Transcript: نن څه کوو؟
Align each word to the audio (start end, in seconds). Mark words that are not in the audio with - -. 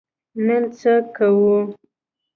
نن 0.45 0.63
څه 0.77 0.93
کوو؟ 1.15 1.55